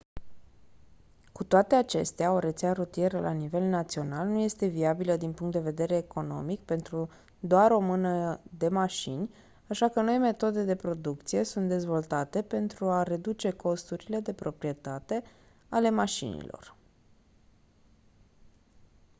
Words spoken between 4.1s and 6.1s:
nu este viabilă din punct de vedere